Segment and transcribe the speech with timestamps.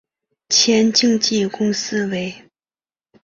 [0.49, 2.49] 前经纪公司为。